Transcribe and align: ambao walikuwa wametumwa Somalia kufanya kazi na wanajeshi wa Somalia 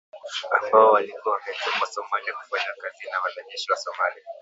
ambao 0.57 0.91
walikuwa 0.91 1.35
wametumwa 1.35 1.87
Somalia 1.87 2.33
kufanya 2.33 2.73
kazi 2.81 3.05
na 3.11 3.17
wanajeshi 3.23 3.71
wa 3.71 3.77
Somalia 3.77 4.23